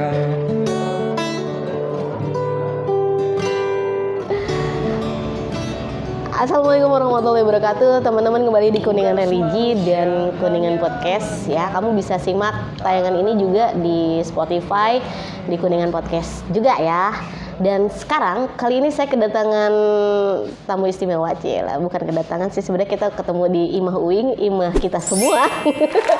menyuarakan 0.00 0.48
Assalamualaikum 6.40 6.88
warahmatullahi 6.88 7.44
wabarakatuh. 7.44 8.00
Teman-teman 8.00 8.48
kembali 8.48 8.72
di 8.72 8.80
Kuningan 8.80 9.20
Religi 9.20 9.76
dan 9.84 10.32
Kuningan 10.40 10.80
Podcast 10.80 11.44
ya. 11.44 11.68
Kamu 11.68 11.92
bisa 11.92 12.16
simak 12.16 12.80
tayangan 12.80 13.12
ini 13.12 13.36
juga 13.36 13.76
di 13.76 14.24
Spotify 14.24 15.04
Di 15.44 15.60
Kuningan 15.60 15.92
Podcast 15.92 16.40
juga 16.48 16.80
ya 16.80 17.12
dan 17.60 17.92
sekarang 17.92 18.48
kali 18.56 18.80
ini 18.80 18.88
saya 18.88 19.04
kedatangan 19.12 19.72
tamu 20.64 20.88
istimewa 20.88 21.28
Cila. 21.36 21.76
Bukan 21.76 22.08
kedatangan 22.08 22.48
sih 22.56 22.64
sebenarnya 22.64 22.88
kita 22.88 23.06
ketemu 23.12 23.44
di 23.52 23.62
Imah 23.76 24.00
Uing, 24.00 24.40
Imah 24.40 24.72
kita 24.80 24.96
semua. 24.96 25.44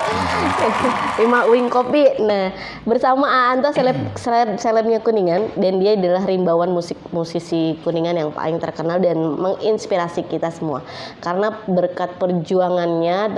Imah 1.25 1.49
Uing 1.49 1.73
Kopi. 1.73 2.21
Nah, 2.21 2.53
bersama 2.85 3.25
Aanto 3.25 3.73
seleb, 3.73 3.97
seleb 4.21 4.61
selebnya 4.61 5.01
Kuningan 5.01 5.57
dan 5.57 5.81
dia 5.81 5.97
adalah 5.97 6.29
rimbawan 6.29 6.77
musik 6.77 7.01
musisi 7.09 7.73
Kuningan 7.81 8.21
yang 8.21 8.37
paling 8.37 8.61
terkenal 8.61 9.01
dan 9.01 9.17
menginspirasi 9.17 10.29
kita 10.29 10.53
semua. 10.53 10.85
Karena 11.25 11.57
berkat 11.65 12.21
perjuangannya 12.21 13.33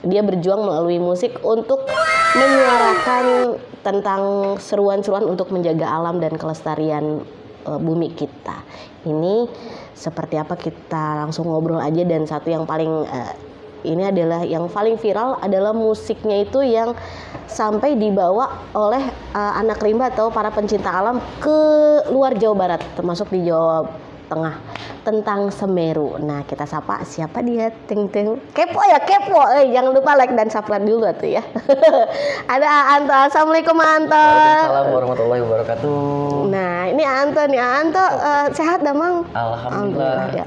dia 0.00 0.22
berjuang 0.24 0.64
melalui 0.64 0.96
musik 0.96 1.36
untuk 1.44 1.84
menyuarakan 2.32 3.24
tentang 3.84 4.56
seruan-seruan 4.56 5.28
untuk 5.28 5.52
menjaga 5.52 5.84
alam 5.84 6.18
dan 6.18 6.34
kelestarian 6.40 7.20
uh, 7.68 7.78
bumi 7.78 8.16
kita. 8.16 8.64
Ini 9.04 9.46
seperti 9.92 10.40
apa 10.40 10.56
kita 10.56 11.20
langsung 11.20 11.52
ngobrol 11.52 11.78
aja 11.78 12.02
dan 12.02 12.24
satu 12.24 12.48
yang 12.48 12.64
paling 12.64 13.04
uh, 13.04 13.34
ini 13.84 14.08
adalah 14.08 14.40
yang 14.42 14.66
paling 14.72 14.96
viral 14.96 15.36
adalah 15.44 15.76
musiknya 15.76 16.48
itu 16.48 16.64
yang 16.64 16.96
sampai 17.44 17.94
dibawa 17.94 18.64
oleh 18.72 19.04
uh, 19.36 19.52
anak 19.60 19.84
rimba 19.84 20.08
atau 20.08 20.32
para 20.32 20.48
pencinta 20.48 20.88
alam 20.88 21.20
ke 21.38 21.58
luar 22.08 22.32
Jawa 22.34 22.56
Barat 22.56 22.80
termasuk 22.96 23.28
di 23.28 23.44
Jawa 23.44 23.84
Tengah 24.32 24.56
tentang 25.04 25.52
Semeru. 25.52 26.16
Nah, 26.16 26.42
kita 26.48 26.64
sapa 26.64 27.04
siapa 27.04 27.44
dia? 27.44 27.68
Ting 27.84 28.08
ting. 28.08 28.40
Kepo 28.56 28.80
ya, 28.88 28.98
kepo. 29.04 29.36
Eh, 29.60 29.68
jangan 29.70 29.92
lupa 29.92 30.16
like 30.16 30.32
dan 30.32 30.48
subscribe 30.48 30.82
dulu 30.82 31.04
tuh 31.20 31.36
ya. 31.36 31.44
Ada 32.52 32.96
Anto. 32.96 33.12
Assalamualaikum 33.12 33.76
Anto. 33.76 34.16
Waalaikumsalam 34.16 34.86
warahmatullahi 34.96 35.40
wabarakatuh 35.44 35.96
Nah, 36.48 36.88
ini 36.88 37.04
Anto 37.04 37.42
nih. 37.44 37.60
Anto 37.60 38.00
uh, 38.00 38.48
sehat 38.56 38.80
dah, 38.80 38.96
Mang? 38.96 39.28
Alhamdulillah, 39.36 40.32
ya. 40.32 40.44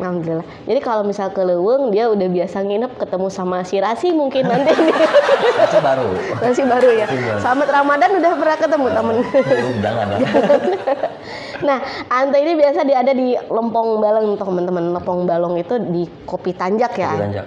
Alhamdulillah. 0.00 0.46
Jadi 0.64 0.80
kalau 0.80 1.04
misal 1.04 1.28
ke 1.36 1.44
Leweng, 1.44 1.92
dia 1.92 2.08
udah 2.08 2.28
biasa 2.32 2.64
nginep 2.64 2.96
ketemu 2.96 3.28
sama 3.28 3.60
si 3.68 3.76
Rasi 3.76 4.16
mungkin 4.16 4.48
nanti. 4.50 4.72
Itu 4.72 5.78
baru 5.84 6.08
Masih 6.40 6.64
baru 6.64 6.88
ya. 6.96 7.06
Baru. 7.06 7.38
Selamat 7.44 7.68
Ramadan 7.68 8.10
udah 8.16 8.32
pernah 8.32 8.56
ketemu 8.56 8.86
temen. 8.96 9.16
Belum, 9.28 9.76
jangan 9.84 10.06
lah 10.08 10.20
Nah, 11.68 11.78
Anto 12.08 12.36
ini 12.40 12.56
biasa 12.56 12.88
dia 12.88 13.04
ada 13.04 13.12
di 13.12 13.36
Lempong 13.36 13.89
Balong 13.98 14.38
teman-teman. 14.38 14.94
Lempong 14.94 15.26
Balong 15.26 15.58
itu 15.58 15.74
di 15.90 16.06
Kopi 16.28 16.54
Tanjak 16.54 16.94
ya. 16.94 17.10
Kopi 17.10 17.22
Tanjak. 17.26 17.46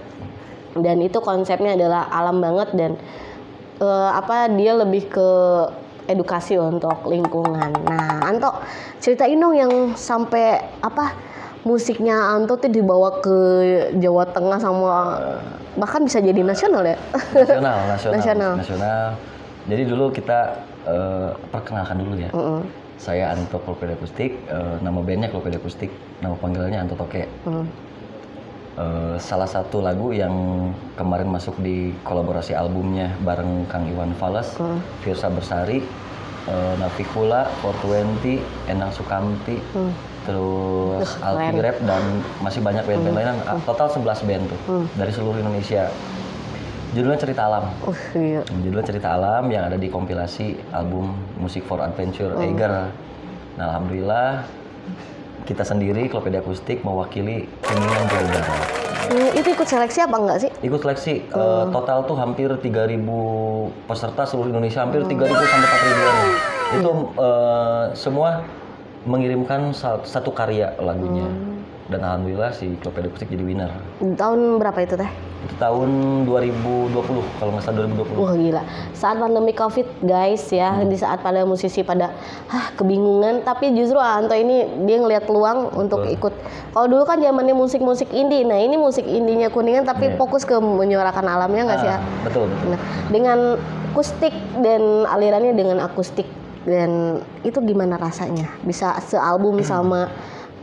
Dan 0.73 0.97
itu 1.05 1.21
konsepnya 1.21 1.77
adalah 1.77 2.09
alam 2.09 2.41
banget 2.41 2.73
dan 2.73 2.91
eh, 3.79 4.09
apa 4.11 4.49
dia 4.51 4.73
lebih 4.73 5.07
ke 5.07 5.29
edukasi 6.09 6.59
untuk 6.59 7.07
lingkungan. 7.07 7.71
Nah, 7.87 8.27
Anto 8.27 8.51
ceritain 8.99 9.39
dong 9.39 9.55
yang 9.55 9.71
sampai 9.95 10.59
apa 10.83 11.15
musiknya 11.63 12.35
Anto 12.35 12.59
tuh 12.59 12.67
dibawa 12.67 13.23
ke 13.23 13.37
Jawa 14.01 14.27
Tengah 14.27 14.59
sama 14.59 14.91
bahkan 15.79 16.03
bisa 16.03 16.19
jadi 16.19 16.43
nasional 16.43 16.83
ya. 16.83 16.97
Nasional, 17.31 17.77
nasional 17.87 18.13
Nasional. 18.19 18.51
Nasional. 18.59 19.05
Jadi 19.63 19.83
dulu 19.87 20.11
kita 20.11 20.59
eh, 20.83 21.29
perkenalkan 21.47 22.03
dulu 22.03 22.19
ya 22.19 22.29
Mm-mm. 22.35 22.82
Saya 23.03 23.35
Anto 23.35 23.59
Klopeda 23.59 23.99
Akustik 23.99 24.31
eh, 24.47 24.75
Nama 24.79 24.95
bandnya 24.95 25.27
Klopeda 25.27 25.59
Akustik 25.59 25.91
Nama 26.23 26.39
panggilannya 26.39 26.79
Anto 26.79 26.95
Toke 26.95 27.27
Mm. 27.43 27.67
Eh, 28.73 29.15
salah 29.21 29.45
satu 29.45 29.85
lagu 29.85 30.09
yang 30.09 30.33
kemarin 30.97 31.29
masuk 31.29 31.53
di 31.61 31.93
kolaborasi 32.01 32.57
albumnya 32.57 33.13
bareng 33.21 33.69
Kang 33.69 33.85
Iwan 33.85 34.17
Fales, 34.17 34.49
Hmm. 34.57 34.81
Firsa 35.05 35.29
Bersari, 35.29 35.77
eh, 36.49 36.73
Navikula, 36.81 37.45
420, 37.61 38.41
Endang 38.65 38.89
Sukamti, 38.89 39.61
Hmm. 39.77 39.93
terus 40.25 41.05
Alfi. 41.21 41.61
Rap 41.61 41.77
dan 41.85 42.01
masih 42.41 42.65
banyak 42.65 42.81
band-band 42.81 43.13
lain. 43.13 43.37
Ah, 43.45 43.61
Total 43.61 43.85
11 43.85 44.25
band 44.25 44.49
tuh 44.49 44.59
Hmm. 44.65 44.85
dari 44.97 45.11
seluruh 45.13 45.37
Indonesia. 45.37 45.93
Judulnya 46.93 47.17
Cerita 47.17 47.41
Alam. 47.49 47.65
Uh, 47.81 47.97
iya. 48.13 48.41
Judulnya 48.45 48.85
Cerita 48.85 49.17
Alam 49.17 49.49
yang 49.49 49.65
ada 49.65 49.81
di 49.81 49.89
kompilasi 49.89 50.61
album 50.69 51.17
Music 51.41 51.65
for 51.65 51.81
Adventure 51.81 52.37
Eiger. 52.37 52.93
Nah, 53.57 53.65
alhamdulillah 53.67 54.45
kita 55.43 55.65
sendiri 55.65 56.05
Klopeda 56.05 56.39
Akustik 56.39 56.85
mewakili 56.85 57.49
Kuningan 57.65 58.03
Jawa 58.05 58.25
Barat. 58.29 58.67
Hmm, 59.03 59.29
itu 59.35 59.47
ikut 59.51 59.67
seleksi 59.67 59.99
apa 59.99 60.15
enggak 60.15 60.37
sih? 60.39 60.49
Ikut 60.61 60.79
seleksi 60.79 61.13
eh, 61.27 61.63
total 61.67 62.05
tuh 62.05 62.15
hampir 62.15 62.47
3000 62.47 62.69
peserta 63.89 64.23
seluruh 64.23 64.53
Indonesia, 64.53 64.79
hampir 64.79 65.03
3000 65.03 65.17
sampai 65.27 65.67
4000-an. 65.67 66.17
Itu 66.77 66.91
eh, 67.19 67.83
semua 67.97 68.29
mengirimkan 69.03 69.73
sa- 69.73 70.05
satu 70.05 70.29
karya 70.29 70.77
lagunya. 70.77 71.25
Dan 71.89 71.99
alhamdulillah 71.99 72.53
si 72.53 72.77
Klopeda 72.79 73.09
Akustik 73.09 73.27
jadi 73.27 73.43
winner. 73.43 73.73
Tahun 73.99 74.39
berapa 74.61 74.77
itu 74.79 74.95
teh? 74.95 75.32
Tahun 75.59 75.89
2020 76.23 76.95
kalau 77.39 77.51
nggak 77.51 77.63
salah 77.67 77.83
2020. 77.91 78.15
Wah 78.15 78.33
gila. 78.35 78.63
Saat 78.95 79.19
pandemi 79.19 79.51
Covid 79.51 79.87
guys 79.99 80.47
ya, 80.47 80.79
di 80.87 80.95
saat 80.95 81.19
pada 81.19 81.43
musisi 81.43 81.83
pada 81.83 82.15
hah 82.47 82.71
kebingungan, 82.79 83.43
tapi 83.43 83.75
justru 83.75 83.99
Anto 83.99 84.31
ini 84.31 84.87
dia 84.87 85.03
ngelihat 85.03 85.27
peluang 85.27 85.75
untuk 85.75 86.07
ikut. 86.07 86.33
Kalau 86.71 86.87
dulu 86.87 87.03
kan 87.03 87.19
zamannya 87.19 87.51
musik-musik 87.51 88.07
indie. 88.15 88.47
Nah, 88.47 88.55
ini 88.55 88.79
musik 88.79 89.03
indinya 89.03 89.51
Kuningan 89.51 89.83
tapi 89.83 90.15
Iya. 90.15 90.17
fokus 90.19 90.47
ke 90.47 90.55
menyuarakan 90.55 91.25
alamnya 91.27 91.61
nggak 91.67 91.79
sih 91.83 91.89
ya? 91.91 91.99
Ah, 91.99 92.01
betul, 92.23 92.47
betul. 92.47 92.67
Nah, 92.71 92.79
dengan 93.11 93.39
akustik 93.93 94.33
dan 94.63 95.05
alirannya 95.05 95.53
dengan 95.53 95.77
akustik 95.83 96.25
dan 96.65 97.21
itu 97.43 97.59
gimana 97.61 97.99
rasanya? 97.99 98.47
Bisa 98.63 98.95
sealbum 99.03 99.59
sama 99.61 100.07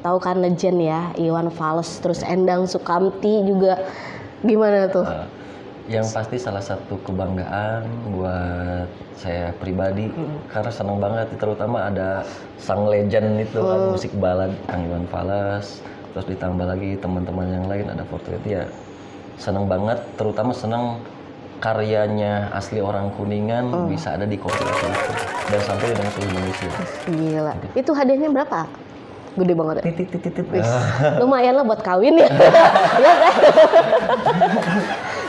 tahu 0.01 0.19
kan 0.19 0.41
legend 0.41 0.81
ya, 0.81 1.13
Iwan 1.21 1.53
Fals 1.53 2.01
terus 2.01 2.25
Endang 2.25 2.65
Sukamti 2.65 3.45
juga 3.45 3.85
gimana 4.45 4.89
tuh? 4.89 5.05
Eh, 5.05 5.27
yang 5.91 6.07
pasti 6.07 6.39
salah 6.39 6.63
satu 6.63 7.01
kebanggaan 7.03 7.83
buat 8.15 8.87
saya 9.19 9.51
pribadi 9.59 10.07
karena 10.49 10.71
senang 10.71 11.03
banget 11.03 11.29
terutama 11.37 11.91
ada 11.91 12.23
sang 12.63 12.87
legend 12.87 13.43
itu 13.43 13.59
kan 13.59 13.81
musik 13.91 14.13
balad 14.17 14.55
Kang 14.71 14.87
Iwan 14.87 15.05
Fals 15.11 15.83
terus 16.15 16.27
ditambah 16.31 16.67
lagi 16.67 16.95
teman-teman 16.95 17.47
yang 17.51 17.67
lain 17.67 17.87
ada 17.91 18.07
Fortuity 18.07 18.63
ya 18.63 18.65
senang 19.35 19.67
banget 19.67 19.99
terutama 20.15 20.55
senang 20.55 21.03
karyanya 21.61 22.49
asli 22.57 22.81
orang 22.81 23.13
kuningan 23.19 23.69
bisa 23.91 24.17
ada 24.17 24.25
di 24.25 24.41
kompilasi 24.41 24.87
itu 24.89 25.13
dan 25.53 25.61
sampai 25.67 25.87
dengan 25.93 26.09
seluruh 26.15 26.33
Indonesia 26.33 26.71
Gila. 27.11 27.55
Itu 27.77 27.91
hadiahnya 27.93 28.29
berapa? 28.33 28.61
Gede 29.39 29.55
banget 29.55 29.75
ya? 29.79 29.85
titit 29.91 30.09
titit 30.11 30.33
titit 30.43 30.47
Wih, 30.51 30.67
lumayan 31.23 31.55
lah 31.55 31.65
buat 31.67 31.81
kawin 31.85 32.19
ya. 32.19 32.31
Iya 33.01 33.13
kan? 33.15 33.35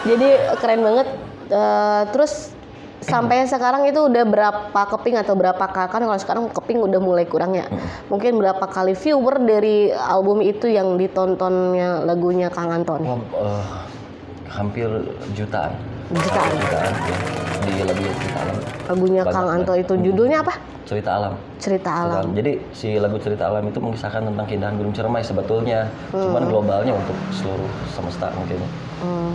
Jadi 0.10 0.30
keren 0.58 0.82
banget. 0.82 1.08
Eh, 1.52 2.04
terus 2.16 2.56
sampai 3.02 3.46
sekarang 3.50 3.86
itu 3.90 3.98
udah 3.98 4.24
berapa 4.26 4.82
keping 4.98 5.18
atau 5.18 5.34
berapa 5.34 5.66
kali 5.70 5.90
kan 5.90 6.02
kalau 6.06 6.20
sekarang 6.22 6.44
keping 6.50 6.82
udah 6.82 6.98
mulai 7.02 7.26
kurang 7.30 7.54
ya. 7.54 7.70
Mungkin 8.10 8.42
berapa 8.42 8.66
kali 8.66 8.98
viewer 8.98 9.42
dari 9.42 9.94
album 9.94 10.42
itu 10.42 10.70
yang 10.70 10.98
ditontonnya 10.98 12.02
lagunya 12.06 12.50
Kang 12.50 12.74
Anton? 12.74 13.02
Wah, 13.06 13.22
eh, 13.22 13.66
hampir 14.50 14.90
jutaan 15.38 15.91
Jutaan. 16.12 16.52
Jutaan 16.60 16.94
ya. 16.94 17.18
di 17.62 17.74
lebih 17.86 18.06
cerita 18.18 18.40
alam 18.42 18.58
Lagunya 18.90 19.22
Banyak 19.24 19.36
Kang. 19.38 19.48
Anto 19.54 19.74
itu 19.78 19.94
judulnya 20.02 20.38
apa? 20.44 20.54
cerita 20.84 21.10
alam 21.16 21.34
Cerita 21.62 21.92
Cerita 21.94 22.20
Alam. 22.20 22.26
Jadi 22.36 22.52
si 22.74 22.98
lagu 23.00 23.16
cerita 23.22 23.48
alam 23.48 23.64
itu 23.64 23.80
mengisahkan 23.80 24.28
tentang 24.28 24.46
keindahan 24.50 24.76
Gunung 24.76 24.92
Ciremai 24.92 25.24
sebetulnya, 25.24 25.88
cuman 26.10 26.44
globalnya 26.50 26.98
untuk 26.98 27.14
seluruh 27.32 27.70
semesta 27.94 28.34
mungkin. 28.34 28.58
Hmm. 29.00 29.32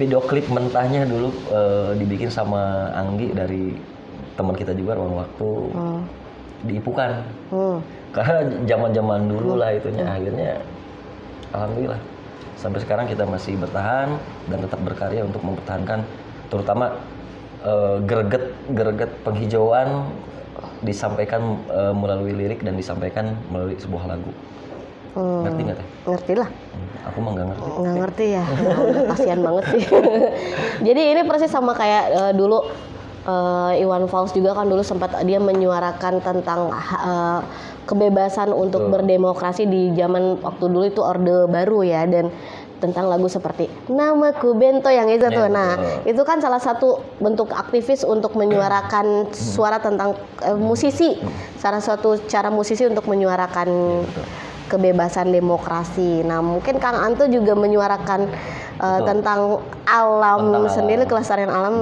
Video 0.00 0.18
klip 0.24 0.48
mentahnya 0.48 1.04
dulu 1.04 1.30
eh, 1.52 1.90
dibikin 2.00 2.32
sama 2.32 2.90
Anggi 2.96 3.30
dari 3.36 3.76
teman 4.34 4.56
kita 4.56 4.72
juga 4.72 4.96
ruang 4.96 5.20
waktu 5.20 5.48
Hmm. 5.76 6.00
diipukan. 6.64 7.22
Hmm. 7.52 7.78
Karena 8.10 8.48
zaman-zaman 8.66 9.28
dulu 9.28 9.60
lah 9.60 9.70
itunya 9.76 10.08
akhirnya 10.08 10.64
alhamdulillah 11.54 12.00
sampai 12.58 12.82
sekarang 12.82 13.06
kita 13.06 13.22
masih 13.22 13.54
bertahan 13.54 14.18
dan 14.50 14.58
tetap 14.58 14.80
berkarya 14.82 15.22
untuk 15.22 15.42
mempertahankan 15.46 16.02
terutama 16.50 16.98
eh, 17.62 17.96
greget 18.02 18.54
greget 18.74 19.10
penghijauan 19.22 20.10
disampaikan 20.82 21.58
eh, 21.70 21.94
melalui 21.94 22.34
lirik 22.34 22.62
dan 22.62 22.74
disampaikan 22.74 23.34
melalui 23.50 23.78
sebuah 23.78 24.04
lagu. 24.10 24.30
Hmm. 25.18 25.42
Ngerti 25.46 25.60
nggak 25.66 25.78
teh? 25.78 25.88
Ngerti 26.06 26.32
lah. 26.38 26.48
Hmm, 26.50 27.08
Aku 27.10 27.18
mah 27.24 27.30
nggak 27.34 27.46
ngerti. 27.50 27.68
nggak 27.68 27.94
ngerti 27.98 28.26
ya, 28.30 28.44
kasihan 29.10 29.40
banget 29.42 29.64
sih. 29.74 29.82
Jadi 30.86 31.02
ini 31.16 31.20
persis 31.26 31.50
sama 31.50 31.74
kayak 31.74 32.04
eh, 32.10 32.32
dulu 32.38 32.62
eh, 33.28 33.82
Iwan 33.84 34.08
Fals 34.08 34.32
juga 34.32 34.56
kan 34.56 34.64
dulu 34.66 34.80
sempat 34.80 35.12
dia 35.28 35.36
menyuarakan 35.36 36.24
tentang 36.24 36.72
eh, 36.72 37.40
kebebasan 37.84 38.52
untuk 38.52 38.88
berdemokrasi 38.88 39.64
di 39.64 39.96
zaman 39.96 40.40
waktu 40.44 40.64
dulu 40.68 40.84
itu 40.84 41.00
orde 41.00 41.48
baru 41.48 41.80
ya 41.84 42.04
dan 42.04 42.28
tentang 42.78 43.10
lagu 43.10 43.26
seperti 43.26 43.66
namaku 43.90 44.54
Bento 44.54 44.86
yang 44.86 45.10
itu 45.10 45.26
tuh. 45.34 45.50
Ya, 45.50 45.50
Nah, 45.50 45.70
itu 46.06 46.22
kan 46.22 46.38
salah 46.38 46.62
satu 46.62 47.02
bentuk 47.18 47.50
aktivis 47.50 48.06
untuk 48.06 48.38
menyuarakan 48.38 49.34
suara 49.34 49.82
tentang 49.82 50.14
eh, 50.46 50.54
musisi. 50.54 51.18
Salah 51.58 51.82
satu 51.82 52.22
cara 52.30 52.54
musisi 52.54 52.86
untuk 52.86 53.10
menyuarakan 53.10 53.66
kebebasan 54.68 55.32
demokrasi. 55.32 56.22
Nah, 56.22 56.38
mungkin 56.44 56.78
Kang 56.78 56.94
Anto 57.02 57.26
juga 57.26 57.56
menyuarakan 57.56 58.30
Betul. 58.78 59.04
tentang 59.10 59.40
alam 59.88 60.40
Tentang 60.54 60.70
sendiri, 60.70 61.02
alam. 61.02 61.10
kelestarian 61.10 61.50
alam 61.50 61.74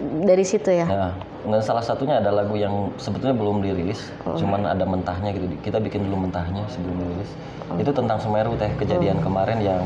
dari 0.00 0.42
situ 0.42 0.70
ya. 0.70 0.86
Nah, 0.86 1.12
dan 1.44 1.60
salah 1.60 1.84
satunya 1.84 2.18
ada 2.18 2.32
lagu 2.32 2.56
yang 2.56 2.90
sebetulnya 2.98 3.36
belum 3.36 3.62
dirilis, 3.62 4.10
cuman 4.24 4.66
ada 4.66 4.82
mentahnya 4.82 5.30
gitu. 5.36 5.46
Kita 5.62 5.78
bikin 5.78 6.08
dulu 6.08 6.26
mentahnya 6.26 6.64
sebelum 6.72 6.98
dirilis. 6.98 7.30
Itu 7.78 7.90
tentang 7.94 8.18
Semeru 8.18 8.58
teh 8.58 8.70
kejadian 8.80 9.22
kemarin 9.22 9.60
yang 9.62 9.84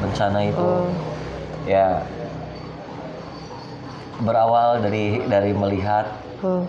bencana 0.00 0.46
itu. 0.46 0.68
Ya 1.66 2.00
berawal 4.22 4.80
dari 4.80 5.20
dari 5.28 5.52
melihat 5.52 6.08
Hmm. 6.40 6.64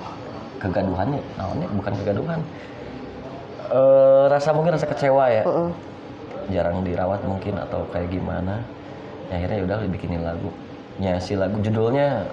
kegaduhannya, 0.59 1.21
namanya 1.37 1.67
bukan 1.75 1.93
kegaduhan. 2.03 2.39
Eh, 3.67 4.23
rasa 4.31 4.55
mungkin 4.55 4.75
rasa 4.75 4.87
kecewa 4.87 5.27
ya. 5.27 5.43
Mm-mm. 5.43 5.71
jarang 6.47 6.79
dirawat 6.79 7.19
mungkin 7.27 7.59
atau 7.59 7.83
kayak 7.91 8.07
gimana 8.07 8.63
ya 9.27 9.35
akhirnya 9.35 9.67
udah 9.67 9.77
dibikinin 9.83 10.23
lagu 10.23 10.47
ya 10.95 11.19
si 11.19 11.35
lagu 11.35 11.59
judulnya 11.59 12.23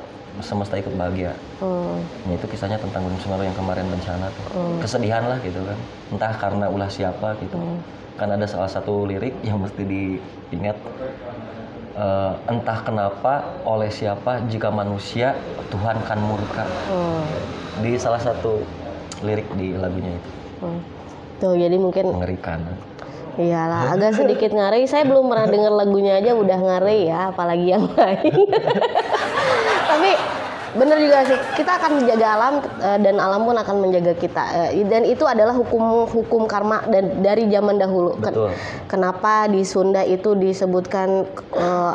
semesta 0.41 0.75
ikut 0.75 0.95
bahagia 0.95 1.35
Hmm. 1.63 2.03
ya, 2.27 2.35
itu 2.35 2.47
kisahnya 2.51 2.77
tentang 2.77 3.07
Gunung 3.07 3.21
Semeru 3.23 3.47
yang 3.47 3.55
kemarin 3.55 3.87
bencana 3.87 4.27
tuh 4.35 4.47
kesedihan 4.83 5.23
lah 5.25 5.39
gitu 5.41 5.63
kan 5.63 5.79
entah 6.11 6.33
karena 6.35 6.67
ulah 6.67 6.91
siapa 6.91 7.39
gitu 7.39 7.55
kan 8.15 8.31
ada 8.31 8.47
salah 8.47 8.67
satu 8.67 9.07
lirik 9.07 9.35
yang 9.43 9.63
mesti 9.63 9.83
diingat 9.83 10.79
Eh, 11.95 12.33
entah 12.51 12.83
kenapa 12.83 13.55
oleh 13.63 13.87
siapa 13.87 14.43
jika 14.51 14.67
manusia 14.67 15.31
Tuhan 15.71 16.03
kan 16.03 16.19
murka 16.19 16.67
Hmm. 16.91 17.23
di 17.87 17.95
salah 17.95 18.19
satu 18.19 18.67
lirik 19.23 19.47
di 19.55 19.79
lagunya 19.79 20.19
itu 20.19 20.31
Hmm. 20.59 20.83
Tuh, 21.39 21.55
jadi 21.55 21.79
mungkin 21.79 22.11
mengerikan 22.11 22.67
Iyalah, 23.39 23.91
agak 23.95 24.15
sedikit 24.15 24.51
ngeri. 24.51 24.91
Saya 24.91 25.07
belum 25.07 25.27
pernah 25.31 25.47
dengar 25.47 25.71
lagunya 25.71 26.19
aja 26.19 26.35
udah 26.35 26.59
ngeri 26.59 27.11
ya, 27.11 27.31
apalagi 27.31 27.67
yang 27.71 27.87
lain. 27.87 28.35
Tapi 29.95 30.11
bener 30.75 30.99
juga 30.99 31.23
sih, 31.23 31.39
kita 31.55 31.79
akan 31.79 32.03
menjaga 32.03 32.27
alam 32.35 32.55
eh, 32.83 32.99
dan 32.99 33.23
alam 33.23 33.47
pun 33.47 33.55
akan 33.55 33.77
menjaga 33.79 34.13
kita. 34.19 34.75
Eh, 34.75 34.83
Dan 34.91 35.07
itu 35.07 35.23
adalah 35.23 35.55
hukum 35.55 36.11
hukum 36.11 36.51
karma 36.51 36.83
dan 36.91 37.23
dari 37.23 37.47
zaman 37.47 37.79
dahulu. 37.79 38.19
Betul. 38.19 38.51
Kenapa 38.91 39.47
di 39.47 39.63
Sunda 39.63 40.03
itu 40.03 40.35
disebutkan 40.35 41.31
eh, 41.55 41.95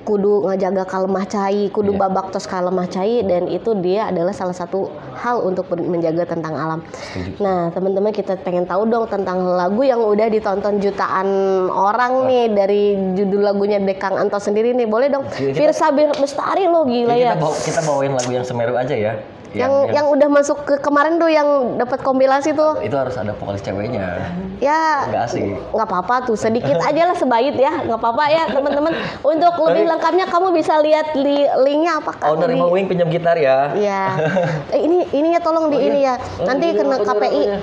kudu 0.00 0.48
ngejaga 0.48 0.84
kalemah 0.84 1.24
cai, 1.24 1.68
kudu 1.68 1.92
Iya. 1.92 2.00
babak 2.00 2.32
tos 2.32 2.44
kalemah 2.44 2.86
cai 2.86 3.20
dan 3.22 3.46
itu 3.46 3.76
dia 3.76 4.08
adalah 4.08 4.32
salah 4.32 4.52
satu 4.52 4.88
hal 5.14 5.44
untuk 5.44 5.68
menjaga 5.74 6.24
tentang 6.24 6.54
alam. 6.54 6.80
Setuju. 6.88 7.38
Nah, 7.38 7.68
teman-teman 7.70 8.10
kita 8.10 8.40
pengen 8.40 8.64
tahu 8.64 8.88
dong 8.88 9.04
tentang 9.06 9.44
lagu 9.44 9.82
yang 9.82 10.00
udah 10.00 10.26
ditonton 10.26 10.80
jutaan 10.80 11.28
orang 11.68 12.24
nih 12.26 12.44
dari 12.48 12.82
judul 13.14 13.44
lagunya 13.44 13.76
Dekang 13.76 14.16
Anto 14.16 14.36
sendiri 14.36 14.72
nih. 14.72 14.88
Boleh 14.88 15.08
dong. 15.08 15.24
Iya, 15.36 15.52
Firsa 15.52 15.92
Bestari 15.92 16.64
lo 16.64 16.84
gila 16.84 17.12
Ya, 17.12 17.32
ya. 17.32 17.32
kita, 17.32 17.36
bawa, 17.38 17.54
kita 17.60 17.80
bawain 17.84 18.12
lagu 18.12 18.30
yang 18.30 18.46
Semeru 18.46 18.74
aja 18.74 18.96
ya 18.96 19.14
Yang 19.50 19.72
yang 19.90 20.06
udah 20.06 20.28
masuk 20.30 20.58
ke 20.62 20.74
kemarin 20.78 21.18
tuh 21.18 21.26
yang 21.26 21.74
dapat 21.74 22.06
kompilasi 22.06 22.54
tuh. 22.54 22.78
itu 22.80 22.94
harus 22.94 23.18
ada 23.18 23.34
vokalis 23.34 23.60
ceweknya. 23.60 24.30
Ya 24.62 25.10
nggak 25.10 25.22
asik. 25.26 25.42
nggak 25.74 25.88
apa-apa 25.90 26.30
tuh 26.30 26.36
sedikit 26.38 26.78
aja 26.88 27.10
lah 27.10 27.16
sebait 27.18 27.54
ya. 27.58 27.82
Nggak 27.82 27.98
apa-apa 27.98 28.24
ya 28.30 28.42
teman-teman. 28.46 28.94
Untuk 29.26 29.54
lebih 29.66 29.90
lengkapnya 29.90 30.30
kamu 30.30 30.54
bisa 30.54 30.78
lihat 30.78 31.18
li- 31.18 31.50
linknya 31.66 31.98
apakah 31.98 32.30
owner 32.30 32.46
di 32.46 32.62
Imam 32.62 32.70
Wing 32.70 32.86
pinjam 32.86 33.10
gitar 33.10 33.34
ya. 33.34 33.74
Ya 33.74 34.14
eh, 34.74 34.80
ini 34.80 35.02
ininya 35.10 35.42
tolong 35.42 35.66
di 35.68 35.78
ini 35.82 36.06
ya. 36.06 36.14
Oh, 36.38 36.46
nanti 36.46 36.70
kena 36.70 37.02
KPI 37.02 37.10
rokoknya. 37.10 37.58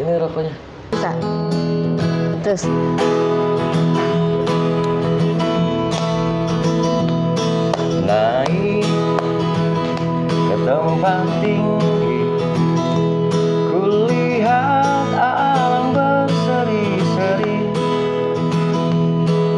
ini 0.00 0.12
rokoknya. 0.16 0.54
Bisa. 0.88 1.10
Terus 2.40 2.62
tempat 10.66 11.22
tinggi. 11.38 12.26
Kulihat 13.70 15.14
alam 15.14 15.94
berseri-seri. 15.94 17.70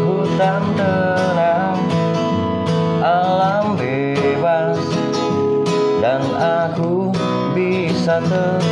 Hutan 0.05 0.62
tenang 0.76 1.81
alam 3.00 3.81
bebas. 3.81 4.76
Dan 6.05 6.20
aku 6.37 7.08
bisa 7.56 8.20
tertawa 8.28 8.68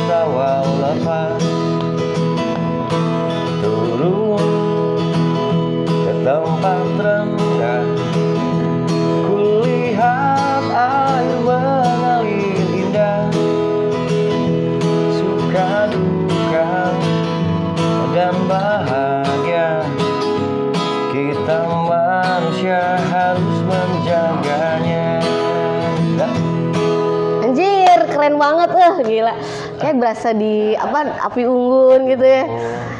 Berasa 30.27 30.43
di 30.43 30.75
apa 30.75 30.99
api 31.23 31.41
unggun 31.47 32.11
gitu 32.11 32.25
ya. 32.27 32.43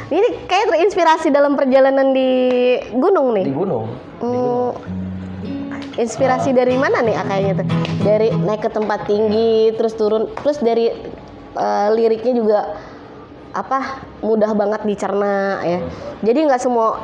Ini 0.08 0.48
kayak 0.48 0.72
terinspirasi 0.72 1.28
dalam 1.28 1.60
perjalanan 1.60 2.16
di 2.16 2.30
gunung 2.96 3.36
Di 3.36 3.44
nih. 3.44 3.52
gunung 3.52 3.84
Hmm, 4.18 4.72
inspirasi 6.00 6.56
dari 6.56 6.80
mana 6.80 7.04
nih 7.04 7.20
ah, 7.20 7.26
kayaknya 7.28 7.52
tuh? 7.60 7.66
Dari 8.00 8.32
naik 8.32 8.64
ke 8.64 8.70
tempat 8.72 9.04
tinggi 9.04 9.76
terus 9.76 9.92
turun 10.00 10.32
terus 10.40 10.56
dari 10.64 10.88
eh, 11.52 11.88
liriknya 11.92 12.32
juga 12.32 12.60
apa 13.52 14.08
mudah 14.24 14.56
banget 14.56 14.88
dicerna 14.88 15.60
ya. 15.68 15.84
Jadi 16.24 16.48
nggak 16.48 16.64
semua 16.64 16.96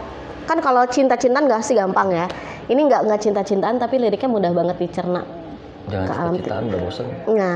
kan 0.49 0.57
kalau 0.65 0.89
cinta-cintaan 0.89 1.45
nggak 1.45 1.61
sih 1.61 1.77
gampang 1.77 2.17
ya. 2.17 2.27
Ini 2.65 2.81
nggak 2.81 3.13
nggak 3.13 3.21
cinta-cintaan 3.21 3.77
tapi 3.77 4.01
liriknya 4.01 4.33
mudah 4.33 4.57
banget 4.57 4.81
dicerna. 4.81 5.44
Jangan 5.85 6.07
Ke 6.09 6.15
alam 6.17 6.33
cita-citaan 6.33 6.65
udah 6.73 6.81
bosen 6.81 7.07
Nah, 7.37 7.55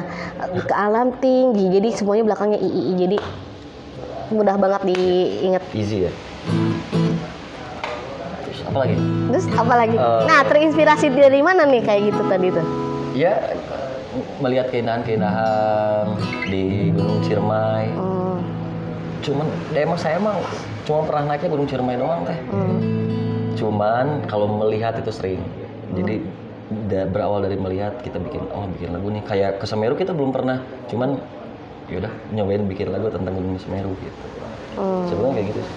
ke 0.61 0.75
alam 0.77 1.09
tinggi, 1.17 1.65
jadi 1.73 1.89
semuanya 1.97 2.25
belakangnya 2.29 2.61
ii, 2.61 2.93
jadi 2.97 3.17
mudah 4.29 4.57
banget 4.61 4.83
diinget. 4.93 5.63
Easy 5.73 6.05
ya 6.05 6.13
Terus 8.45 8.61
apa 8.69 8.79
lagi? 8.85 8.95
Terus 9.33 9.47
apa 9.57 9.75
lagi? 9.77 9.97
Eh. 9.97 10.23
nah, 10.29 10.41
terinspirasi 10.45 11.07
dari 11.09 11.41
mana 11.41 11.65
nih 11.65 11.81
kayak 11.81 12.01
gitu 12.13 12.23
tadi 12.29 12.47
tuh? 12.53 12.67
Ya 13.17 13.57
melihat 14.41 14.69
keindahan-keindahan 14.73 16.07
di 16.49 16.91
Gunung 16.95 17.21
Ciremai 17.25 17.93
Hmm, 17.93 18.41
cuman 19.21 19.47
ya 19.75 19.85
emang 19.85 19.99
saya 19.99 20.17
emang 20.17 20.39
cuma 20.87 21.05
pernah 21.05 21.35
naiknya 21.35 21.51
Gunung 21.53 21.69
Ciremai 21.69 21.97
doang 21.99 22.23
teh 22.25 22.39
hmm, 22.49 22.79
cuman 23.59 24.25
kalau 24.31 24.47
melihat 24.49 24.97
itu 24.99 25.11
sering 25.13 25.41
jadi 25.93 26.23
da- 26.89 27.09
berawal 27.09 27.45
dari 27.45 27.57
melihat 27.57 28.01
kita 28.05 28.21
bikin 28.21 28.45
oh 28.53 28.69
bikin 28.77 28.93
lagu 28.93 29.09
nih 29.09 29.23
kayak 29.25 29.51
ke 29.61 29.67
Semeru 29.69 29.97
kita 29.97 30.13
belum 30.13 30.31
pernah 30.33 30.61
cuman 30.89 31.17
yaudah 31.89 32.13
nyobain 32.37 32.65
bikin 32.69 32.93
lagu 32.93 33.09
tentang 33.09 33.33
Gunung 33.33 33.57
Semeru 33.57 33.93
gitu 33.99 34.25
hmm. 34.77 35.05
sebenarnya 35.09 35.35
kayak 35.41 35.49
gitu 35.57 35.63
sih. 35.65 35.77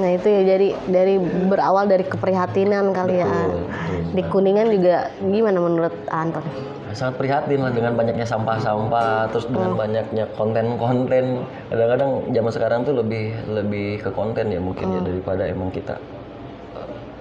Nah 0.00 0.16
itu 0.16 0.28
ya 0.32 0.42
jadi 0.56 0.68
dari 0.88 1.14
berawal 1.20 1.84
dari 1.84 2.06
keprihatinan 2.08 2.96
kali 2.96 3.20
ya. 3.20 3.28
Betul, 3.28 3.68
betul. 3.68 4.00
Di 4.16 4.22
Kuningan 4.32 4.66
juga 4.72 4.96
gimana 5.20 5.58
menurut 5.60 5.94
Anton? 6.08 6.46
sangat 6.94 7.22
prihatin 7.22 7.62
lah 7.62 7.72
dengan 7.72 7.94
banyaknya 7.94 8.26
sampah-sampah 8.26 9.30
terus 9.30 9.46
dengan 9.46 9.78
banyaknya 9.78 10.24
konten-konten 10.34 11.46
kadang-kadang 11.70 12.10
zaman 12.34 12.52
sekarang 12.52 12.80
tuh 12.82 12.94
lebih 12.98 13.34
lebih 13.46 14.02
ke 14.02 14.10
konten 14.10 14.50
ya 14.50 14.58
mungkin 14.58 14.98
ya 14.98 15.00
daripada 15.02 15.46
emang 15.46 15.70
kita 15.70 15.94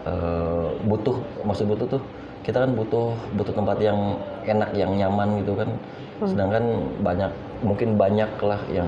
eh, 0.09 0.67
butuh 0.89 1.21
maksud 1.45 1.69
butuh 1.69 1.87
tuh 1.97 2.01
kita 2.43 2.63
kan 2.65 2.71
butuh 2.73 3.13
butuh 3.35 3.53
tempat 3.53 3.77
yang 3.83 4.17
enak 4.47 4.69
yang 4.73 4.91
nyaman 4.95 5.43
gitu 5.43 5.53
kan. 5.55 5.69
Sedangkan 6.19 6.63
banyak 6.99 7.31
mungkin 7.63 7.95
banyak 7.95 8.31
lah 8.43 8.59
yang 8.71 8.87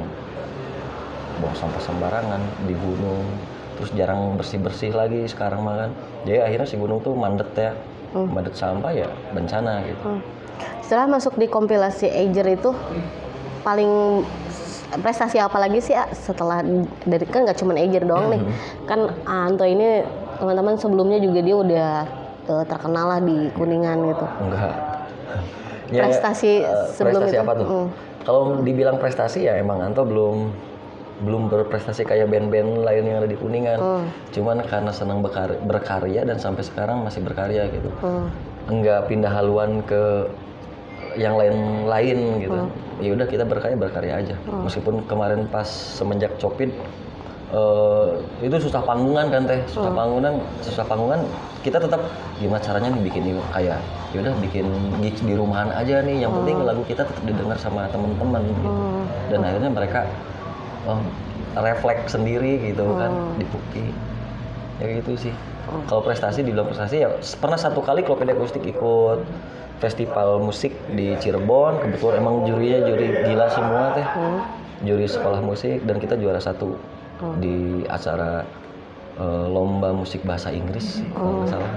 buang 1.39 1.55
sampah 1.55 1.81
sembarangan 1.83 2.41
di 2.67 2.75
gunung. 2.75 3.27
Terus 3.79 3.89
jarang 3.97 4.35
bersih 4.37 4.59
bersih 4.61 4.91
lagi 4.93 5.25
sekarang 5.25 5.63
mah 5.63 5.87
kan. 5.87 5.91
Jadi 6.27 6.39
akhirnya 6.43 6.67
si 6.67 6.75
gunung 6.75 6.99
tuh 7.01 7.15
mandet 7.15 7.49
ya. 7.55 7.71
Padat 8.11 8.55
sampah 8.59 8.91
ya 8.91 9.07
bencana 9.31 9.87
gitu. 9.87 10.03
Hmm. 10.03 10.19
Setelah 10.83 11.07
masuk 11.07 11.39
di 11.39 11.47
kompilasi 11.47 12.11
Ager 12.11 12.43
itu 12.51 12.75
paling 13.63 14.21
prestasi 14.99 15.39
apa 15.39 15.55
lagi 15.55 15.79
sih 15.79 15.95
A? 15.95 16.11
setelah 16.11 16.59
dari 17.07 17.23
kan 17.23 17.47
nggak 17.47 17.55
cuma 17.55 17.71
Ager 17.79 18.03
doang 18.03 18.27
nih. 18.35 18.41
Kan 18.83 19.07
Anto 19.23 19.63
ini 19.63 20.03
teman-teman 20.43 20.75
sebelumnya 20.75 21.23
juga 21.23 21.39
dia 21.39 21.55
udah 21.55 21.89
eh, 22.43 22.65
terkenal 22.65 23.05
lah 23.07 23.19
di 23.19 23.49
kuningan 23.51 23.97
gitu 24.07 24.25
enggak 24.39 24.73
Prestasi 25.91 26.63
eh, 26.63 26.87
sebelum 26.89 27.19
prestasi 27.21 27.35
itu? 27.35 27.43
apa 27.43 27.53
tuh 27.53 27.67
Hmm. 27.67 27.87
kalau 28.21 28.41
dibilang 28.61 28.95
prestasi 28.95 29.39
ya 29.43 29.57
emang 29.57 29.81
Anto 29.81 30.01
belum 30.01 30.51
belum 31.21 31.47
berprestasi 31.47 32.01
kayak 32.01 32.27
band-band 32.27 32.81
lain 32.81 33.03
yang 33.03 33.17
ada 33.19 33.27
di 33.27 33.35
kuningan 33.35 33.77
Hmm. 33.77 34.05
cuman 34.31 34.63
karena 34.63 34.89
senang 34.89 35.19
berkar- 35.19 35.59
berkarya 35.59 36.23
dan 36.23 36.37
sampai 36.37 36.63
sekarang 36.63 37.03
masih 37.03 37.21
berkarya 37.21 37.67
gitu 37.67 37.91
Hmm. 37.99 38.31
enggak 38.67 39.05
pindah 39.05 39.29
haluan 39.29 39.83
ke 39.83 40.31
yang 41.11 41.35
lain-lain 41.35 42.39
gitu. 42.39 42.55
Hmm. 42.55 42.71
Ya 42.97 43.11
udah 43.11 43.27
kita 43.27 43.43
berkarya 43.43 43.75
berkarya 43.75 44.13
aja. 44.15 44.35
Meskipun 44.47 45.03
kemarin 45.03 45.43
pas 45.45 45.67
semenjak 45.67 46.39
Copin 46.39 46.71
eh, 47.51 48.07
itu 48.39 48.55
susah 48.55 48.79
panggungan 48.79 49.27
kan 49.27 49.43
teh, 49.43 49.59
susah 49.67 49.91
Hmm. 49.91 49.99
panggungan, 49.99 50.33
susah 50.61 50.85
panggungan 50.87 51.19
kita 51.61 51.77
tetap 51.77 52.01
gimana 52.41 52.61
caranya 52.61 52.89
nih 52.89 53.01
bikin 53.05 53.23
kayak 53.53 53.79
ya 54.11 54.17
udah 54.19 54.33
bikin 54.41 54.65
gigs 55.05 55.21
di 55.21 55.33
rumahan 55.37 55.69
aja 55.73 56.01
nih. 56.01 56.25
Yang 56.25 56.41
penting 56.41 56.57
lagu 56.65 56.81
kita 56.85 57.05
tetap 57.05 57.23
didengar 57.23 57.57
sama 57.61 57.85
teman-teman 57.93 58.41
gitu. 58.45 58.67
Hmm. 58.67 59.05
Dan 59.29 59.39
akhirnya 59.45 59.69
mereka 59.69 59.99
oh, 60.89 60.99
refleks 61.57 62.17
sendiri 62.17 62.59
gitu 62.73 62.85
kan 62.97 63.11
Hmm. 63.13 63.37
di 63.37 63.45
Pukti. 63.45 63.85
Ya 64.81 64.97
gitu 64.97 65.13
sih. 65.29 65.33
Kalau 65.87 66.01
prestasi 66.01 66.41
dibilang 66.41 66.67
prestasi 66.67 67.05
ya 67.05 67.09
pernah 67.37 67.55
satu 67.55 67.85
kali 67.85 68.01
Klopedi 68.01 68.33
Akustik 68.33 68.65
ikut 68.65 69.21
festival 69.77 70.41
musik 70.41 70.73
di 70.91 71.13
Cirebon. 71.21 71.79
Kebetulan 71.85 72.19
emang 72.19 72.35
jurinya 72.49 72.89
juri 72.89 73.07
gila 73.29 73.47
semua 73.53 73.93
teh. 73.93 74.05
Hmm. 74.05 74.41
Juri 74.81 75.05
sekolah 75.05 75.45
musik 75.45 75.85
dan 75.85 76.01
kita 76.01 76.17
juara 76.17 76.41
satu 76.41 76.73
di 77.37 77.85
acara 77.85 78.41
eh, 79.21 79.45
lomba 79.47 79.93
musik 79.93 80.21
bahasa 80.21 80.49
Inggris 80.49 81.05
kalau 81.13 81.39
nggak 81.39 81.51
salah. 81.51 81.71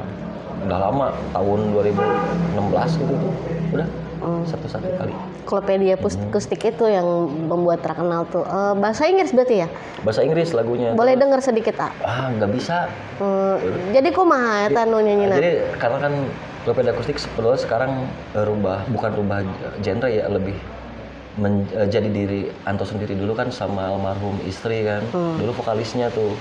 Udah 0.65 0.79
lama 0.81 1.07
tahun 1.31 1.61
2016 1.71 2.91
gitu 2.97 3.15
tuh. 3.15 3.33
Udah 3.71 3.89
satu-satu 4.25 4.89
kali. 4.97 5.13
Klopedia 5.45 6.01
Pus- 6.01 6.17
Akustik 6.17 6.65
itu 6.65 6.89
yang 6.89 7.05
membuat 7.45 7.85
terkenal 7.85 8.25
tuh 8.25 8.41
Eh, 8.41 8.73
bahasa 8.75 9.05
Inggris 9.05 9.29
berarti 9.31 9.61
ya 9.61 9.69
Bahasa 10.01 10.25
Inggris 10.25 10.57
lagunya. 10.57 10.97
boleh 10.97 11.13
denger 11.13 11.45
sedikit 11.45 11.77
ah 11.79 11.93
Ah 12.01 12.33
nggak 12.33 12.49
bisa. 12.49 12.89
Hmm, 13.21 13.61
jadi 13.93 14.09
kumaha 14.09 14.65
eta 14.65 14.89
nu 14.89 14.99
nyanyina 14.99 15.37
Jadi 15.37 15.51
karena 15.77 15.99
kan 16.01 16.13
Klopedi 16.65 16.89
akustik 16.89 17.21
sebetulnya 17.21 17.61
sekarang 17.61 18.09
eh, 18.33 18.41
rubah 18.41 18.89
bukan 18.89 19.11
rubah 19.13 19.45
genre 19.85 20.09
ya 20.09 20.25
lebih 20.27 20.57
men- 21.37 21.69
eh, 21.69 21.85
jadi 21.85 22.09
diri 22.09 22.49
Anto 22.65 22.89
sendiri 22.89 23.13
dulu 23.13 23.37
kan 23.37 23.53
sama 23.53 23.85
almarhum 23.87 24.41
istri 24.43 24.81
kan. 24.81 25.05
Dulu 25.13 25.53
vokalisnya 25.53 26.09
tuh 26.09 26.33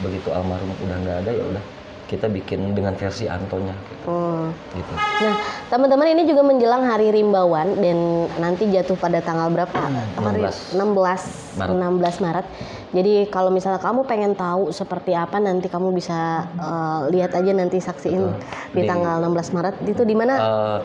begitu 0.00 0.28
almarhum 0.30 0.72
udah 0.78 0.96
nggak 0.98 1.16
ada 1.20 1.30
ya 1.30 1.44
udah 1.44 1.64
kita 2.02 2.28
bikin 2.28 2.72
dengan 2.72 2.92
versi 2.92 3.24
Antonya 3.24 3.72
Hmm. 4.02 4.52
gitu. 4.74 4.94
Nah, 5.22 5.32
teman-teman 5.70 6.12
ini 6.12 6.26
juga 6.26 6.42
menjelang 6.42 6.84
Hari 6.84 7.08
Rimbawan 7.08 7.78
dan 7.78 7.96
nanti 8.36 8.68
jatuh 8.68 8.98
pada 8.98 9.22
tanggal 9.22 9.48
berapa? 9.48 9.72
Hari 10.18 10.42
16 10.44 10.76
16 10.76 11.56
Maret. 11.56 11.72
16 11.72 12.20
Maret. 12.20 12.46
Jadi 12.92 13.12
kalau 13.30 13.48
misalnya 13.48 13.78
kamu 13.78 14.04
pengen 14.04 14.34
tahu 14.34 14.68
seperti 14.68 15.14
apa 15.14 15.38
nanti 15.38 15.70
kamu 15.70 15.88
bisa 15.90 16.44
eh, 16.52 17.00
lihat 17.08 17.32
aja 17.32 17.48
nanti 17.50 17.78
saksiin 17.78 18.22
di 18.70 18.82
Di- 18.82 18.84
tanggal 18.84 19.16
16 19.22 19.48
Maret 19.50 19.74
itu 19.86 20.02
di 20.02 20.12
mana? 20.12 20.34
Eh, 20.36 20.78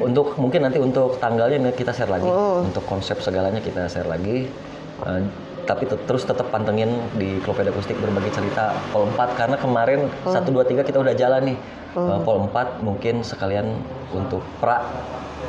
untuk 0.00 0.34
mungkin 0.34 0.64
nanti 0.64 0.80
untuk 0.80 1.20
tanggalnya 1.20 1.70
kita 1.70 1.92
share 1.92 2.10
lagi 2.10 2.26
Oh. 2.26 2.64
untuk 2.64 2.82
konsep 2.82 3.20
segalanya 3.20 3.60
kita 3.60 3.86
share 3.86 4.08
lagi 4.08 4.50
Eh, 4.96 5.20
tapi 5.66 5.84
terus 6.06 6.22
tetap 6.22 6.46
pantengin 6.54 6.88
di 7.18 7.42
Klopeda 7.42 7.74
Akustik 7.74 7.98
berbagi 7.98 8.30
cerita 8.30 8.70
Pol 8.94 9.10
4 9.10 9.34
karena 9.34 9.56
kemarin. 9.58 10.06
1 10.22 10.46
2 10.46 10.62
3 10.62 10.86
kita 10.86 11.02
udah 11.02 11.14
jalan 11.18 11.52
nih 11.52 11.58
Eh, 11.96 12.20
Pol 12.20 12.44
4 12.44 12.84
mungkin 12.84 13.24
sekalian 13.24 13.80
untuk 14.12 14.44
pra 14.60 14.84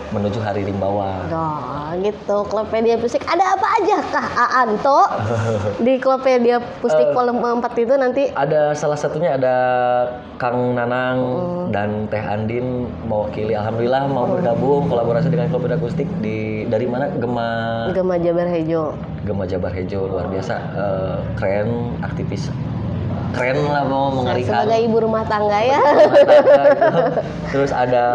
menuju 0.07 0.39
hari 0.39 0.63
Rimbawan. 0.63 1.27
Duh, 1.27 1.91
gitu. 1.99 2.47
Klopedia 2.47 2.95
Pusik. 2.95 3.27
Ada 3.27 3.59
apa 3.59 3.67
aja 3.75 3.97
kah 4.07 4.27
Aanto? 4.55 4.99
Di 5.85 5.99
Klopedia 5.99 6.63
Pustik 6.79 7.11
volume 7.11 7.43
4 7.59 7.75
itu 7.75 7.93
nanti? 7.99 8.23
ada 8.31 8.71
salah 8.71 8.95
satunya 8.95 9.35
ada 9.35 9.55
Kang 10.37 10.71
Nanang 10.73 11.17
Oh. 11.19 11.67
dan 11.67 12.07
Teh 12.07 12.21
Andin 12.21 12.87
mewakili. 13.03 13.51
Alhamdulillah 13.51 14.07
mau 14.07 14.29
bergabung 14.29 14.87
kolaborasi 14.87 15.27
dengan 15.27 15.51
Klopeda 15.51 15.75
Akustik 15.75 16.07
di 16.21 16.63
dari 16.63 16.87
mana? 16.87 17.11
Gema 17.11 17.49
Gema 17.91 18.15
Jabar 18.15 18.47
Hejo. 18.47 18.95
Gema 19.27 19.43
Jabar 19.43 19.75
Hejo 19.75 20.07
luar 20.07 20.31
biasa. 20.31 20.55
Eh, 20.55 21.17
keren 21.35 21.67
aktivis 21.99 22.47
keren 23.33 23.59
lah 23.67 23.83
mau 23.87 24.13
mengerikan. 24.13 24.63
Sebagai 24.63 24.79
ibu 24.85 24.97
rumah 25.03 25.23
tangga 25.27 25.59
ya. 25.59 25.79
terus 27.53 27.71
ada 27.73 28.05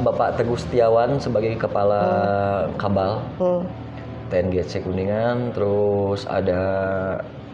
Bapak 0.00 0.40
Teguh 0.40 0.58
Setiawan 0.58 1.20
sebagai 1.20 1.56
kepala 1.58 2.02
kabal. 2.80 3.20
Hmm. 3.40 3.62
TNGC 4.26 4.82
Kuningan. 4.82 5.54
Terus 5.54 6.26
ada 6.26 6.62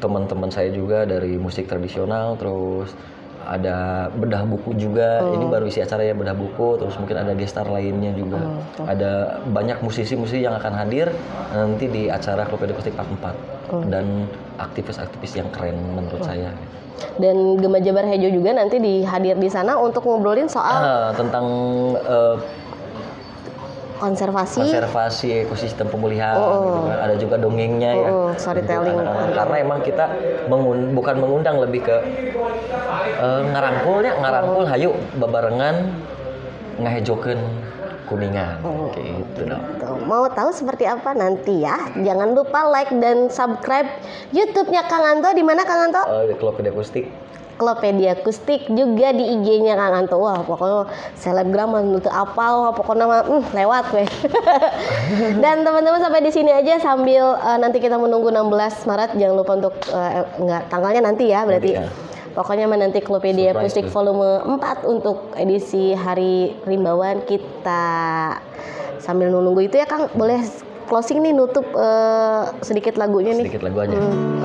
teman-teman 0.02 0.50
saya 0.50 0.72
juga 0.72 1.04
dari 1.04 1.36
musik 1.36 1.68
tradisional. 1.68 2.34
Terus 2.40 2.94
ada 3.42 4.08
bedah 4.14 4.46
buku 4.46 4.78
juga. 4.78 5.22
Ini 5.34 5.44
baru 5.50 5.66
isi 5.68 5.82
acara 5.82 6.06
ya 6.06 6.14
bedah 6.14 6.34
buku. 6.34 6.80
Terus 6.80 6.94
mungkin 6.96 7.16
ada 7.18 7.32
gestar 7.36 7.66
lainnya 7.68 8.14
juga. 8.16 8.40
Ada 8.82 9.42
banyak 9.50 9.82
musisi-musisi 9.84 10.42
yang 10.42 10.56
akan 10.56 10.72
hadir 10.74 11.10
nanti 11.52 11.86
di 11.90 12.02
acara 12.08 12.48
Klub 12.48 12.62
Akustik 12.62 12.96
Part 12.96 13.10
4 13.10 13.61
dan 13.82 14.28
aktivis-aktivis 14.58 15.32
yang 15.34 15.48
keren 15.48 15.72
menurut 15.90 16.20
saya 16.20 16.52
Dan 17.16 17.56
Gema 17.56 17.80
Jabar 17.80 18.04
Hejo 18.04 18.28
juga 18.30 18.52
nanti 18.52 18.76
dihadir 18.76 19.34
di 19.34 19.48
sana 19.48 19.74
untuk 19.76 20.04
ngobrolin 20.04 20.46
soal 20.46 20.76
Ah, 20.76 21.08
tentang 21.10 21.46
eh, 21.98 22.36
konservasi. 23.96 24.60
konservasi 24.60 25.28
ekosistem 25.42 25.86
pemulihan 25.86 26.36
gitu 26.36 26.78
kan. 26.84 26.98
ada 27.00 27.14
juga 27.16 27.36
dongengnya 27.38 27.90
ya 27.92 28.08
Oh, 28.08 28.30
storytelling. 28.34 28.92
Untuk 28.92 29.08
anak-anak. 29.08 29.34
karena 29.34 29.56
emang 29.58 29.80
kita 29.80 30.04
mengun- 30.46 30.92
bukan 30.92 31.16
mengundang 31.16 31.56
lebih 31.58 31.80
ke 31.82 31.96
eh, 33.16 33.40
ngarangkulnya 33.48 34.12
ngarangkul 34.18 34.64
hayu 34.64 34.90
babarengan 35.16 35.74
ngahejokeun 36.78 37.40
kuningan 38.12 38.60
gitu 38.92 39.48
dong 39.48 39.64
Tuh, 39.80 39.96
Mau 40.04 40.28
tahu 40.28 40.52
seperti 40.52 40.84
apa 40.84 41.16
nanti 41.16 41.64
ya? 41.64 41.88
Jangan 41.96 42.36
lupa 42.36 42.68
like 42.68 42.92
dan 43.00 43.32
subscribe 43.32 43.88
YouTube-nya 44.36 44.84
Kang 44.86 45.04
Anto 45.04 45.32
di 45.32 45.40
mana 45.40 45.64
Kang 45.64 45.88
Anto? 45.88 46.02
Eh, 46.04 46.32
di 46.32 46.34
Klub 46.36 46.60
Akustik 46.60 47.08
Klopedia 47.56 48.18
Akustik 48.18 48.66
juga 48.72 49.14
di 49.14 49.22
IG-nya 49.22 49.78
Kang 49.78 50.04
Anto. 50.04 50.18
Wah, 50.18 50.42
pokoknya 50.42 50.90
selebgram 51.14 51.70
apal, 52.10 52.52
wah, 52.66 52.72
pokoknya 52.74 53.04
mah 53.06 53.22
hmm, 53.22 53.44
lewat 53.54 53.84
weh. 53.94 54.08
Dan 55.44 55.62
teman-teman 55.62 56.02
sampai 56.02 56.26
di 56.26 56.32
sini 56.34 56.50
aja 56.50 56.82
sambil 56.82 57.38
eh, 57.38 57.58
nanti 57.62 57.78
kita 57.78 58.00
menunggu 58.00 58.34
16 58.34 58.88
Maret 58.88 59.10
jangan 59.14 59.36
lupa 59.38 59.52
untuk 59.54 59.74
eh, 59.94 60.26
enggak 60.42 60.62
tanggalnya 60.72 61.02
nanti 61.06 61.24
ya 61.30 61.46
berarti. 61.46 61.70
Nanti, 61.76 61.86
ya. 61.86 62.11
Pokoknya 62.32 62.64
mah 62.64 62.80
nanti 62.80 63.04
Klopedia 63.04 63.52
Akustik 63.52 63.88
tuh. 63.88 63.92
volume 63.92 64.56
4 64.56 64.88
untuk 64.88 65.36
edisi 65.36 65.92
Hari 65.92 66.64
Rimbawan 66.64 67.28
kita. 67.28 68.36
Sambil 68.96 69.28
nunggu 69.28 69.68
itu 69.68 69.76
ya 69.76 69.84
Kang. 69.84 70.08
Boleh 70.16 70.40
closing 70.88 71.20
nih 71.20 71.36
nutup 71.36 71.64
eh, 71.76 72.42
sedikit 72.64 72.96
lagunya 72.96 73.36
nih. 73.36 73.48
Sedikit 73.48 73.64
lagu 73.68 73.78
aja 73.84 73.96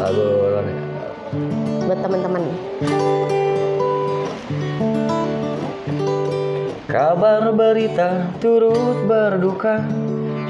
lagu 0.03 0.23
buat 1.87 1.99
teman-teman. 2.03 2.43
Kabar 6.91 7.43
berita 7.55 8.35
turut 8.43 9.07
berduka. 9.07 9.79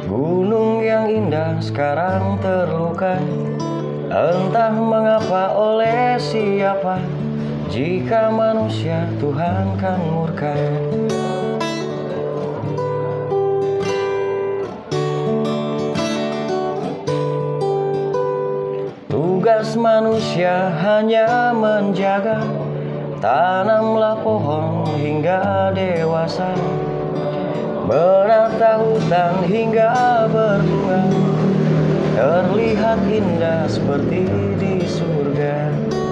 Gunung 0.10 0.82
yang 0.82 1.06
indah 1.06 1.62
sekarang 1.62 2.42
terluka. 2.42 3.22
Entah 4.08 4.72
mengapa 4.72 5.52
oleh 5.54 6.16
siapa 6.18 6.98
Jika 7.68 8.32
manusia 8.32 9.04
Tuhan 9.20 9.76
kan 9.76 10.00
murka. 10.08 10.56
Tugas 19.12 19.76
manusia 19.76 20.72
hanya 20.80 21.52
menjaga 21.52 22.40
Tanamlah 23.20 24.16
pohon 24.24 24.88
hingga 24.96 25.76
dewasa 25.76 26.56
Menata 27.84 28.80
hutan 28.80 29.44
hingga 29.44 29.92
berbunga 30.32 31.04
Terlihat 32.16 33.00
indah 33.12 33.68
seperti 33.68 34.24
di 34.56 34.88
surga 34.88 36.07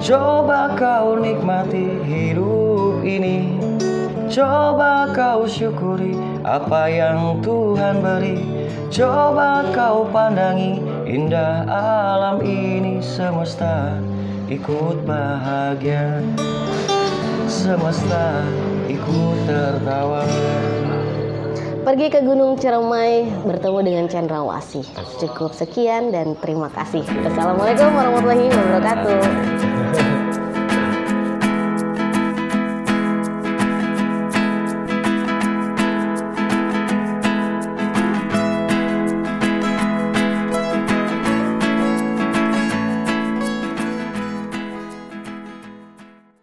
Coba 0.00 0.72
kau 0.80 1.20
nikmati 1.20 2.00
hidup 2.08 3.04
ini. 3.04 3.60
Coba 4.32 5.12
kau 5.12 5.44
syukuri 5.44 6.16
apa 6.40 6.88
yang 6.88 7.44
Tuhan 7.44 8.00
beri. 8.00 8.40
Coba 8.88 9.60
kau 9.76 10.08
pandangi 10.08 10.80
indah 11.04 11.68
alam 11.68 12.40
ini 12.40 13.04
semesta. 13.04 14.00
Ikut 14.50 15.06
bahagia 15.06 16.26
Semesta 17.46 18.42
ikut 18.90 19.38
tertawa 19.46 20.26
Pergi 21.80 22.12
ke 22.12 22.20
Gunung 22.20 22.60
Ciremai 22.60 23.24
bertemu 23.48 23.78
dengan 23.80 24.04
Cendrawasih. 24.04 24.84
Cukup 25.16 25.56
sekian 25.56 26.12
dan 26.12 26.36
terima 26.36 26.68
kasih. 26.68 27.00
Assalamualaikum 27.24 27.88
warahmatullahi 27.96 28.52
wabarakatuh. 28.52 30.09